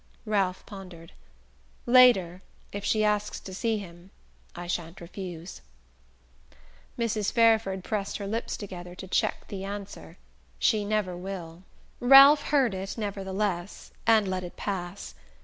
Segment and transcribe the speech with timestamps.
[0.25, 1.11] Ralph pondered.
[1.85, 4.09] "Later if she asks to see him
[4.55, 5.61] I shan't refuse."
[6.97, 7.31] Mrs.
[7.31, 10.17] Fairford pressed her lips together to check the answer:
[10.57, 11.61] "She never will!"
[11.99, 15.13] Ralph heard it, nevertheless, and let it pass.